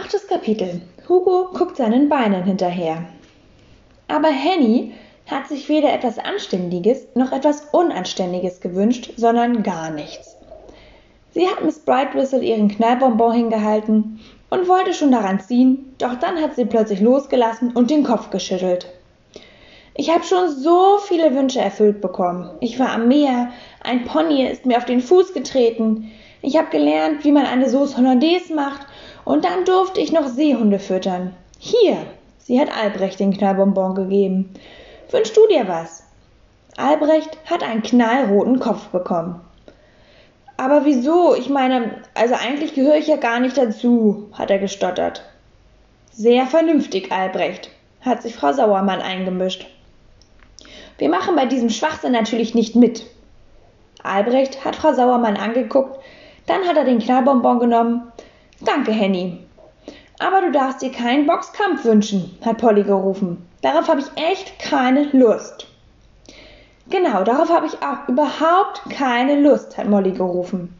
[0.00, 0.80] Achtes Kapitel.
[1.08, 3.02] Hugo guckt seinen Beinen hinterher.
[4.06, 4.92] Aber Henny
[5.26, 10.36] hat sich weder etwas Anständiges noch etwas Unanständiges gewünscht, sondern gar nichts.
[11.32, 14.20] Sie hat Miss Brightwhistle ihren Knallbonbon hingehalten
[14.50, 18.86] und wollte schon daran ziehen, doch dann hat sie plötzlich losgelassen und den Kopf geschüttelt.
[19.96, 22.48] Ich habe schon so viele Wünsche erfüllt bekommen.
[22.60, 23.50] Ich war am Meer,
[23.82, 27.96] ein Pony ist mir auf den Fuß getreten, ich habe gelernt, wie man eine Sauce
[27.96, 28.86] Hollandaise macht
[29.28, 31.34] und dann durfte ich noch Seehunde füttern.
[31.58, 31.98] Hier,
[32.38, 34.54] sie hat Albrecht den Knallbonbon gegeben.
[35.10, 36.02] Wünschst du dir was?
[36.78, 39.38] Albrecht hat einen knallroten Kopf bekommen.
[40.56, 41.34] Aber wieso?
[41.34, 45.22] Ich meine, also eigentlich gehöre ich ja gar nicht dazu, hat er gestottert.
[46.10, 47.68] Sehr vernünftig, Albrecht,
[48.00, 49.66] hat sich Frau Sauermann eingemischt.
[50.96, 53.04] Wir machen bei diesem Schwachsinn natürlich nicht mit.
[54.02, 56.00] Albrecht hat Frau Sauermann angeguckt,
[56.46, 58.10] dann hat er den Knallbonbon genommen.
[58.60, 59.38] Danke, Henny.
[60.18, 63.48] Aber du darfst dir keinen Boxkampf wünschen, hat Polly gerufen.
[63.62, 65.66] Darauf habe ich echt keine Lust.
[66.90, 70.74] Genau, darauf habe ich auch überhaupt keine Lust, hat Molly gerufen.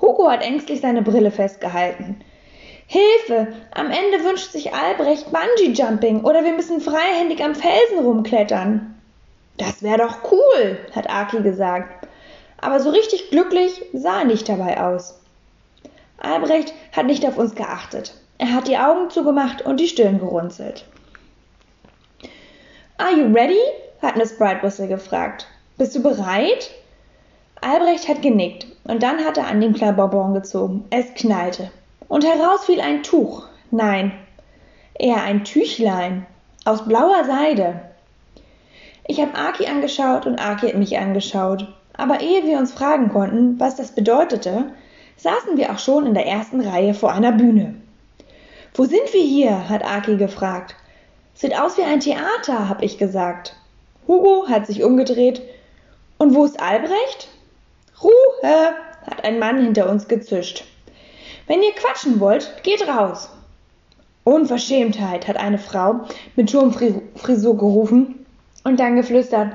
[0.00, 2.20] Hugo hat ängstlich seine Brille festgehalten.
[2.86, 3.48] Hilfe!
[3.74, 8.94] Am Ende wünscht sich Albrecht Bungee-Jumping oder wir müssen freihändig am Felsen rumklettern.
[9.58, 12.08] Das wäre doch cool, hat Aki gesagt.
[12.60, 15.17] Aber so richtig glücklich sah er nicht dabei aus.
[16.18, 18.14] Albrecht hat nicht auf uns geachtet.
[18.38, 20.84] Er hat die Augen zugemacht und die Stirn gerunzelt.
[22.98, 23.60] Are you ready?
[24.02, 25.46] hat Miss Brightwhistle gefragt.
[25.76, 26.70] Bist du bereit?
[27.60, 30.84] Albrecht hat genickt und dann hat er an dem Knallbonbon gezogen.
[30.90, 31.70] Es knallte.
[32.08, 33.46] Und heraus fiel ein Tuch.
[33.70, 34.12] Nein,
[34.94, 36.26] eher ein Tüchlein
[36.64, 37.80] aus blauer Seide.
[39.06, 41.66] Ich habe Aki angeschaut und Aki hat mich angeschaut.
[41.96, 44.72] Aber ehe wir uns fragen konnten, was das bedeutete,
[45.18, 47.74] saßen wir auch schon in der ersten Reihe vor einer Bühne.
[48.74, 49.68] Wo sind wir hier?
[49.68, 50.74] hat Aki gefragt.
[51.34, 53.54] Sieht aus wie ein Theater, hab ich gesagt.
[54.06, 55.42] Hugo hat sich umgedreht.
[56.16, 57.28] Und wo ist Albrecht?
[58.02, 58.74] Ruhe,
[59.04, 60.64] hat ein Mann hinter uns gezischt.
[61.46, 63.30] Wenn ihr quatschen wollt, geht raus.
[64.24, 66.00] Unverschämtheit, hat eine Frau
[66.36, 68.26] mit Turmfrisur gerufen
[68.64, 69.52] und dann geflüstert.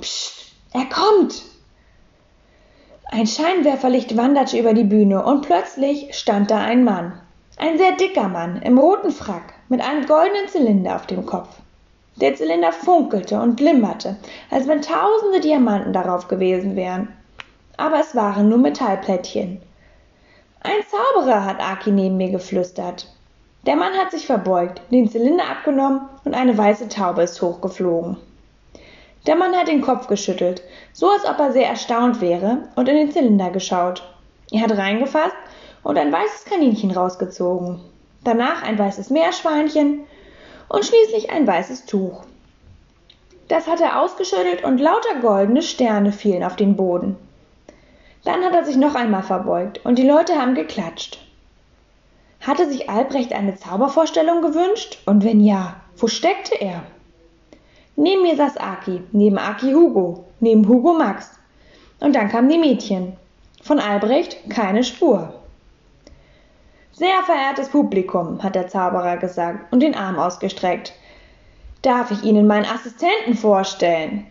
[0.00, 1.51] Psst, er kommt!
[3.14, 7.12] Ein Scheinwerferlicht wanderte über die Bühne und plötzlich stand da ein Mann.
[7.58, 11.50] Ein sehr dicker Mann im roten Frack mit einem goldenen Zylinder auf dem Kopf.
[12.16, 14.16] Der Zylinder funkelte und glimmerte,
[14.50, 17.08] als wenn tausende Diamanten darauf gewesen wären.
[17.76, 19.60] Aber es waren nur Metallplättchen.
[20.62, 23.14] Ein Zauberer, hat Aki neben mir geflüstert.
[23.66, 28.16] Der Mann hat sich verbeugt, den Zylinder abgenommen und eine weiße Taube ist hochgeflogen.
[29.26, 30.62] Der Mann hat den Kopf geschüttelt,
[30.92, 34.02] so als ob er sehr erstaunt wäre, und in den Zylinder geschaut.
[34.50, 35.36] Er hat reingefasst
[35.82, 37.80] und ein weißes Kaninchen rausgezogen
[38.24, 40.00] danach ein weißes Meerschweinchen
[40.68, 42.22] und schließlich ein weißes Tuch.
[43.48, 47.16] Das hat er ausgeschüttelt und lauter goldene Sterne fielen auf den Boden.
[48.24, 51.18] Dann hat er sich noch einmal verbeugt und die Leute haben geklatscht.
[52.40, 54.98] Hatte sich Albrecht eine Zaubervorstellung gewünscht?
[55.06, 56.82] Und wenn ja, wo steckte er?
[57.96, 61.30] Neben mir saß Aki, neben Aki Hugo, neben Hugo Max.
[62.00, 63.16] Und dann kamen die Mädchen.
[63.62, 65.34] Von Albrecht keine Spur.
[66.92, 70.92] Sehr verehrtes Publikum, hat der Zauberer gesagt und den Arm ausgestreckt.
[71.82, 74.26] Darf ich Ihnen meinen Assistenten vorstellen?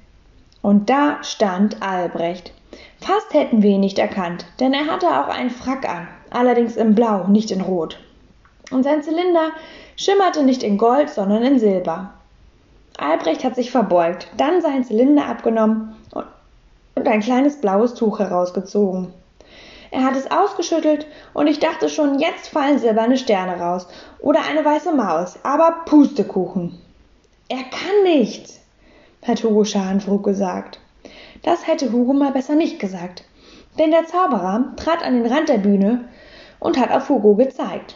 [0.61, 2.53] Und da stand Albrecht.
[2.99, 6.93] Fast hätten wir ihn nicht erkannt, denn er hatte auch einen Frack an, allerdings in
[6.93, 7.99] Blau, nicht in Rot.
[8.69, 9.51] Und sein Zylinder
[9.95, 12.13] schimmerte nicht in Gold, sondern in Silber.
[13.01, 15.95] Albrecht hat sich verbeugt, dann seinen Zylinder abgenommen
[16.95, 19.11] und ein kleines blaues Tuch herausgezogen.
[19.89, 23.87] Er hat es ausgeschüttelt und ich dachte schon, jetzt fallen silberne Sterne raus
[24.19, 26.79] oder eine weiße Maus, aber Pustekuchen.
[27.49, 28.59] Er kann nicht,
[29.27, 30.79] hat Hugo Schadenfrug gesagt.
[31.43, 33.23] Das hätte Hugo mal besser nicht gesagt,
[33.79, 36.05] denn der Zauberer trat an den Rand der Bühne
[36.59, 37.95] und hat auf Hugo gezeigt.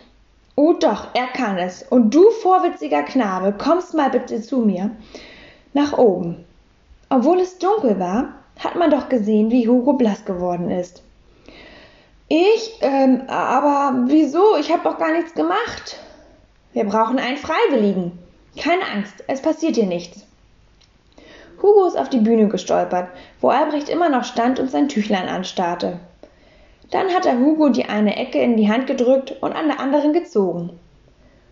[0.55, 1.83] Oh doch, er kann es.
[1.83, 4.91] Und du, vorwitziger Knabe, kommst mal bitte zu mir
[5.73, 6.45] nach oben.
[7.09, 8.29] Obwohl es dunkel war,
[8.59, 11.03] hat man doch gesehen, wie Hugo blass geworden ist.
[12.27, 12.77] Ich?
[12.81, 14.57] Ähm, aber wieso?
[14.57, 15.99] Ich habe doch gar nichts gemacht.
[16.73, 18.17] Wir brauchen einen Freiwilligen.
[18.57, 20.25] Keine Angst, es passiert dir nichts.
[21.61, 23.09] Hugo ist auf die Bühne gestolpert,
[23.41, 25.99] wo Albrecht immer noch stand und sein Tüchlein anstarrte.
[26.91, 30.13] Dann hat er Hugo die eine Ecke in die Hand gedrückt und an der anderen
[30.13, 30.71] gezogen.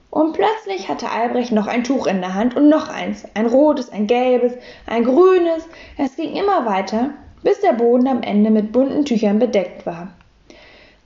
[0.09, 3.91] Und plötzlich hatte Albrecht noch ein Tuch in der Hand und noch eins, ein rotes,
[3.91, 4.53] ein gelbes,
[4.85, 5.67] ein grünes.
[5.97, 7.09] Es ging immer weiter,
[7.41, 10.09] bis der Boden am Ende mit bunten Tüchern bedeckt war.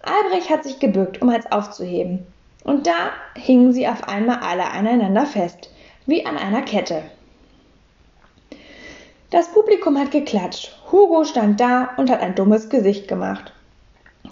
[0.01, 2.27] Albrecht hat sich gebückt, um eins aufzuheben.
[2.65, 5.69] Und da hingen sie auf einmal alle aneinander fest,
[6.05, 7.03] wie an einer Kette.
[9.29, 10.77] Das Publikum hat geklatscht.
[10.91, 13.53] Hugo stand da und hat ein dummes Gesicht gemacht.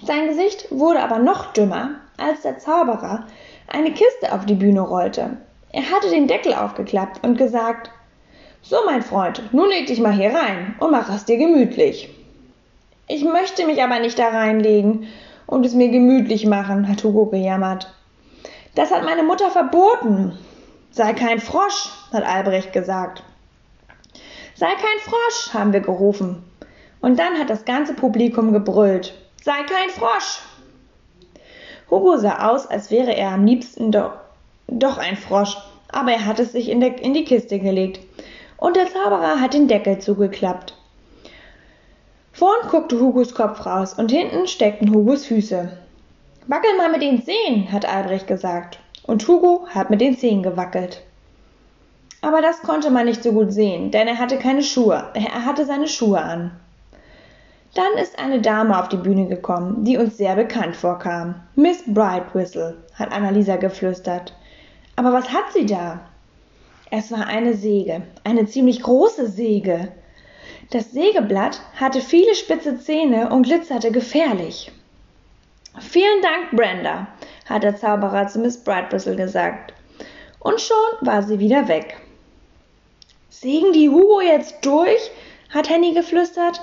[0.04, 3.26] Sein Gesicht wurde aber noch dümmer, als der Zauberer
[3.68, 5.38] eine Kiste auf die Bühne rollte.
[5.72, 7.92] Er hatte den Deckel aufgeklappt und gesagt
[8.62, 12.10] So, mein Freund, nun leg dich mal hier rein und mach es dir gemütlich.
[13.08, 15.08] Ich möchte mich aber nicht da reinlegen
[15.48, 17.94] und es mir gemütlich machen, hat Hugo gejammert.
[18.74, 20.38] Das hat meine Mutter verboten.
[20.92, 23.24] Sei kein Frosch, hat Albrecht gesagt.
[24.56, 26.44] Sei kein Frosch, haben wir gerufen.
[27.02, 29.14] Und dann hat das ganze Publikum gebrüllt.
[29.46, 30.40] Sei kein Frosch.
[31.92, 34.14] Hugo sah aus, als wäre er am liebsten doch,
[34.66, 35.56] doch ein Frosch,
[35.92, 38.00] aber er hat es sich in, in die Kiste gelegt.
[38.58, 40.74] Und der Zauberer hat den Deckel zugeklappt.
[42.34, 45.78] Vorn guckte Hugos Kopf raus und hinten steckten Hugos Füße.
[46.48, 48.80] Wackel mal mit den Zehen, hat Albrecht gesagt.
[49.04, 51.04] Und Hugo hat mit den Zehen gewackelt.
[52.22, 55.12] Aber das konnte man nicht so gut sehen, denn er hatte keine Schuhe.
[55.14, 56.60] Er hatte seine Schuhe an.
[57.76, 61.36] Dann ist eine Dame auf die Bühne gekommen, die uns sehr bekannt vorkam.
[61.56, 64.34] Miss Brightwhistle, hat Annalisa geflüstert.
[64.96, 66.00] Aber was hat sie da?
[66.90, 69.90] Es war eine Säge, eine ziemlich große Säge.
[70.70, 74.72] Das Sägeblatt hatte viele spitze Zähne und glitzerte gefährlich.
[75.78, 77.08] Vielen Dank, Brenda,
[77.50, 79.74] hat der Zauberer zu Miss Brightwhistle gesagt.
[80.40, 81.98] Und schon war sie wieder weg.
[83.30, 85.12] Sägen die Hugo jetzt durch?
[85.50, 86.62] hat Henny geflüstert.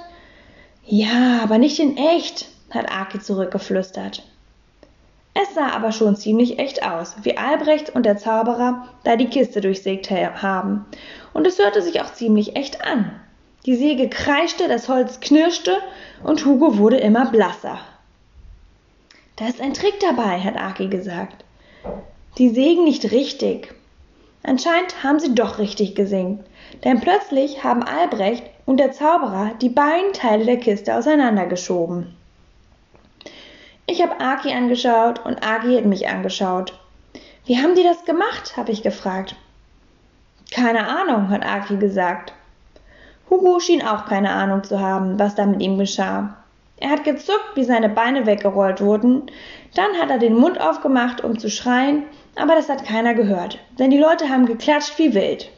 [0.84, 4.22] Ja, aber nicht in echt, hat Aki zurückgeflüstert.
[5.34, 9.60] Es sah aber schon ziemlich echt aus, wie Albrecht und der Zauberer da die Kiste
[9.60, 10.84] durchsägt haben.
[11.32, 13.18] Und es hörte sich auch ziemlich echt an.
[13.64, 15.78] Die Säge kreischte, das Holz knirschte
[16.22, 17.78] und Hugo wurde immer blasser.
[19.36, 21.44] Da ist ein Trick dabei, hat Aki gesagt.
[22.38, 23.72] Die sägen nicht richtig.
[24.42, 26.44] Anscheinend haben sie doch richtig gesingt,
[26.84, 32.14] denn plötzlich haben Albrecht und der Zauberer die beiden Teile der Kiste auseinandergeschoben.
[33.86, 36.78] Ich habe Aki angeschaut und Aki hat mich angeschaut.
[37.44, 38.56] Wie haben die das gemacht?
[38.56, 39.34] habe ich gefragt.
[40.52, 42.32] Keine Ahnung, hat Aki gesagt.
[43.28, 46.36] Hugo schien auch keine Ahnung zu haben, was da mit ihm geschah.
[46.76, 49.30] Er hat gezuckt, wie seine Beine weggerollt wurden,
[49.74, 52.04] dann hat er den Mund aufgemacht, um zu schreien,
[52.36, 55.50] aber das hat keiner gehört, denn die Leute haben geklatscht wie wild.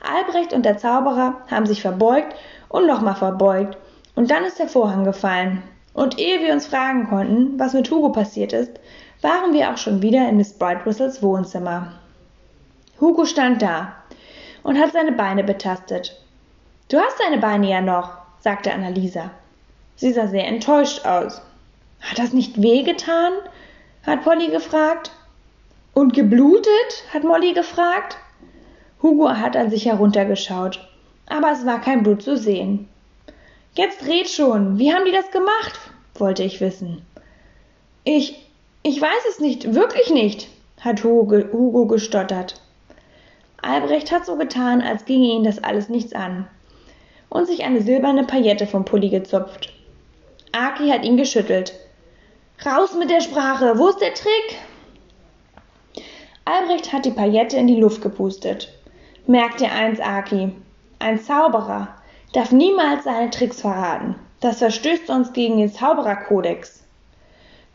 [0.00, 2.34] Albrecht und der Zauberer haben sich verbeugt
[2.68, 3.76] und nochmal verbeugt,
[4.14, 5.62] und dann ist der Vorhang gefallen.
[5.94, 8.80] Und ehe wir uns fragen konnten, was mit Hugo passiert ist,
[9.22, 11.92] waren wir auch schon wieder in Miss Brightwhistles Wohnzimmer.
[13.00, 13.94] Hugo stand da
[14.62, 16.20] und hat seine Beine betastet.
[16.88, 19.30] Du hast deine Beine ja noch, sagte Annalisa.
[19.96, 21.42] Sie sah sehr enttäuscht aus.
[22.00, 23.32] Hat das nicht wehgetan?
[24.06, 25.10] hat Polly gefragt.
[25.94, 27.04] Und geblutet?
[27.12, 28.16] hat Molly gefragt.
[29.02, 30.80] Hugo hat an sich heruntergeschaut,
[31.26, 32.88] aber es war kein Blut zu sehen.
[33.74, 35.78] Jetzt red schon, wie haben die das gemacht?
[36.14, 37.06] wollte ich wissen.
[38.02, 38.44] Ich,
[38.82, 40.48] ich weiß es nicht, wirklich nicht,
[40.80, 42.60] hat Hugo, Hugo gestottert.
[43.62, 46.48] Albrecht hat so getan, als ginge ihn das alles nichts an
[47.28, 49.72] und sich eine silberne Paillette vom Pulli gezupft.
[50.52, 51.72] Aki hat ihn geschüttelt.
[52.64, 54.58] Raus mit der Sprache, wo ist der Trick?
[56.44, 58.72] Albrecht hat die Paillette in die Luft gepustet.
[59.30, 60.52] Merk dir eins, Aki.
[61.00, 61.88] Ein Zauberer
[62.32, 64.14] darf niemals seine Tricks verraten.
[64.40, 66.82] Das verstößt sonst gegen den Zaubererkodex.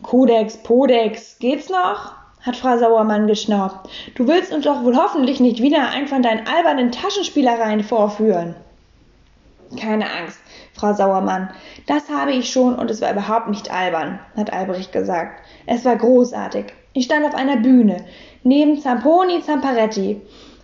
[0.02, 2.14] Kodex, Podex, geht's noch?
[2.42, 3.88] hat Frau Sauermann geschnaubt.
[4.16, 8.56] Du willst uns doch wohl hoffentlich nicht wieder ein von deinen albernen Taschenspielereien vorführen.
[9.80, 10.40] Keine Angst,
[10.74, 11.52] Frau Sauermann.
[11.86, 15.40] Das habe ich schon und es war überhaupt nicht albern, hat Albrecht gesagt.
[15.68, 16.74] Es war großartig.
[16.94, 18.04] Ich stand auf einer Bühne,
[18.42, 20.20] neben Zamponi Zamparetti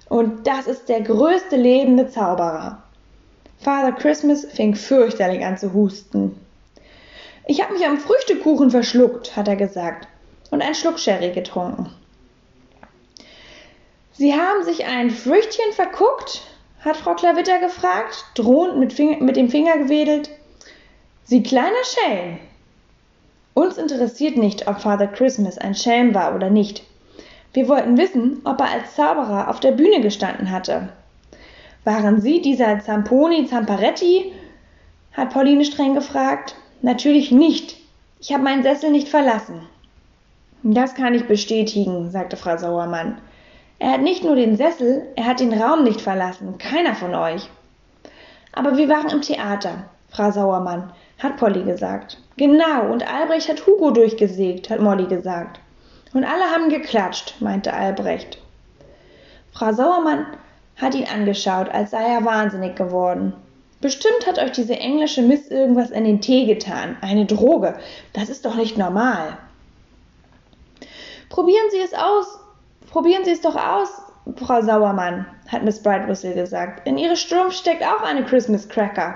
[0.09, 2.83] und das ist der größte lebende Zauberer.
[3.59, 6.35] Father Christmas fing fürchterlich an zu husten.
[7.45, 10.07] Ich habe mich am Früchtekuchen verschluckt, hat er gesagt,
[10.51, 11.91] und einen Schluck Sherry getrunken.
[14.13, 16.41] Sie haben sich ein Früchtchen verguckt?
[16.83, 20.29] hat Frau Klavitter gefragt, drohend mit, Finger, mit dem Finger gewedelt.
[21.25, 22.39] Sie kleiner Schelm.
[23.53, 26.83] Uns interessiert nicht, ob Father Christmas ein Schelm war oder nicht.
[27.53, 30.89] Wir wollten wissen, ob er als Zauberer auf der Bühne gestanden hatte.
[31.83, 34.33] Waren Sie dieser Zamponi Zamparetti?
[35.13, 36.55] hat Pauline streng gefragt.
[36.81, 37.77] Natürlich nicht.
[38.19, 39.61] Ich habe meinen Sessel nicht verlassen.
[40.61, 43.17] Das kann ich bestätigen, sagte Frau Sauermann.
[43.79, 46.57] Er hat nicht nur den Sessel, er hat den Raum nicht verlassen.
[46.57, 47.49] Keiner von euch.
[48.51, 52.17] Aber wir waren im Theater, Frau Sauermann, hat Polly gesagt.
[52.35, 55.59] Genau, und Albrecht hat Hugo durchgesägt, hat Molly gesagt.
[56.13, 58.39] Und alle haben geklatscht, meinte Albrecht.
[59.51, 60.25] Frau Sauermann
[60.77, 63.33] hat ihn angeschaut, als sei er wahnsinnig geworden.
[63.81, 66.97] Bestimmt hat euch diese englische Miss irgendwas in den Tee getan.
[67.01, 67.79] Eine Droge.
[68.13, 69.37] Das ist doch nicht normal.
[71.29, 72.39] Probieren Sie es aus.
[72.89, 74.01] Probieren Sie es doch aus,
[74.35, 76.87] Frau Sauermann, hat Miss Brightwhistle gesagt.
[76.87, 79.15] In Ihre Strumpf steckt auch eine Christmas Cracker.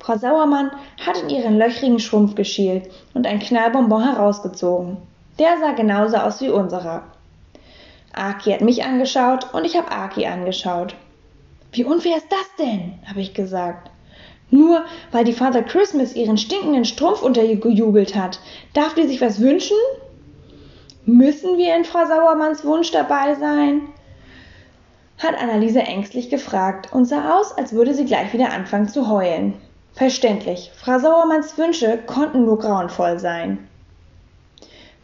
[0.00, 0.72] Frau Sauermann
[1.06, 4.96] hat in ihren löchrigen Schrumpf geschielt und ein Knallbonbon herausgezogen.
[5.38, 7.02] Der sah genauso aus wie unserer.
[8.12, 10.94] Aki hat mich angeschaut und ich habe Aki angeschaut.
[11.72, 12.98] Wie unfair ist das denn?
[13.08, 13.90] habe ich gesagt.
[14.50, 18.40] Nur weil die Father Christmas ihren stinkenden Strumpf untergejubelt hat,
[18.74, 19.78] darf die sich was wünschen?
[21.06, 23.88] Müssen wir in Frau Sauermanns Wunsch dabei sein?
[25.18, 29.54] hat Anneliese ängstlich gefragt und sah aus, als würde sie gleich wieder anfangen zu heulen.
[29.94, 33.68] Verständlich, Frau Sauermanns Wünsche konnten nur grauenvoll sein.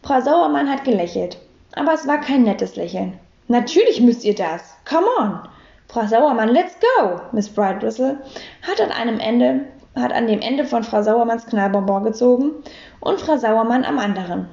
[0.01, 1.37] Frau Sauermann hat gelächelt,
[1.75, 3.19] aber es war kein nettes Lächeln.
[3.47, 4.75] Natürlich müsst ihr das.
[4.87, 5.39] Come on.
[5.87, 7.19] Frau Sauermann, let's go!
[7.31, 8.19] Miss Brightwhistle
[8.61, 9.65] hat an einem Ende,
[9.95, 12.51] hat an dem Ende von Frau Sauermanns Knallbonbon gezogen
[12.99, 14.47] und Frau Sauermann am anderen.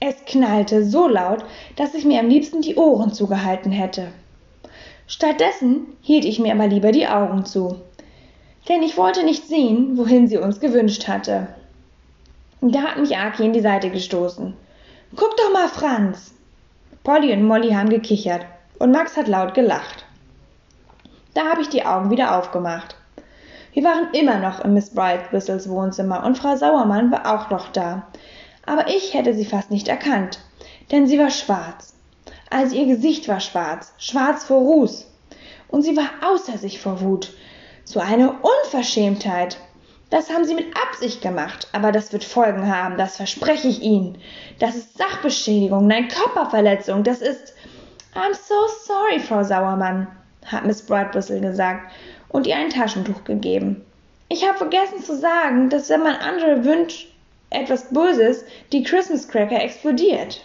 [0.00, 1.44] Es knallte so laut,
[1.76, 4.08] dass ich mir am liebsten die Ohren zugehalten hätte.
[5.06, 7.76] Stattdessen hielt ich mir aber lieber die Augen zu,
[8.68, 11.48] denn ich wollte nicht sehen, wohin sie uns gewünscht hatte.
[12.60, 14.54] Da hat mich Aki in die Seite gestoßen.
[15.14, 16.34] Guck doch mal, Franz!
[17.04, 18.44] Polly und Molly haben gekichert
[18.80, 20.04] und Max hat laut gelacht.
[21.34, 22.96] Da habe ich die Augen wieder aufgemacht.
[23.72, 28.08] Wir waren immer noch in Miss Brightwhistles Wohnzimmer und Frau Sauermann war auch noch da.
[28.64, 30.40] Aber ich hätte sie fast nicht erkannt,
[30.90, 31.94] denn sie war schwarz.
[32.50, 35.06] Also ihr Gesicht war schwarz, schwarz vor Ruß.
[35.68, 37.32] Und sie war außer sich vor Wut.
[37.84, 39.58] So eine Unverschämtheit.
[40.10, 44.18] Das haben sie mit Absicht gemacht, aber das wird Folgen haben, das verspreche ich Ihnen.
[44.60, 47.54] Das ist Sachbeschädigung, nein, Körperverletzung, das ist.
[48.14, 50.06] I'm so sorry, Frau Sauermann
[50.46, 51.92] hat Miss Brightwhistle gesagt
[52.28, 53.84] und ihr ein Taschentuch gegeben.
[54.28, 57.08] Ich habe vergessen zu sagen, dass wenn man andere wünscht
[57.50, 60.44] etwas Böses, die Christmas Cracker explodiert.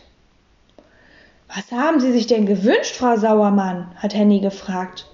[1.53, 3.91] Was haben Sie sich denn gewünscht, Frau Sauermann?
[3.97, 5.05] hat Henny gefragt.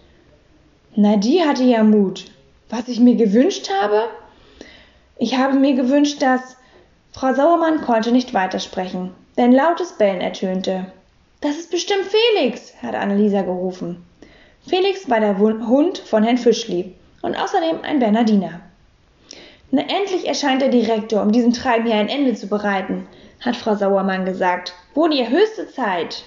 [0.96, 2.26] Na, die hatte ja Mut.
[2.70, 4.10] Was ich mir gewünscht habe?
[5.20, 6.58] Ich habe mir gewünscht, dass.
[7.12, 10.92] Frau Sauermann konnte nicht weitersprechen, denn lautes Bellen ertönte.
[11.42, 14.06] Das ist bestimmt Felix, hat Annelisa gerufen.
[14.68, 16.94] Felix war der Hund von Herrn Fischli
[17.24, 18.60] und außerdem ein Bernardiner.
[19.72, 23.08] Na, endlich erscheint der Direktor, um diesem Treiben hier ein Ende zu bereiten,
[23.42, 24.74] hat Frau Sauermann gesagt.
[24.94, 26.24] Wurde ihr höchste Zeit.